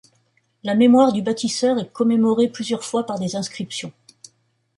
[0.63, 3.93] La mémoire du bâtisseur est commémorée plusieurs fois par des inscriptions.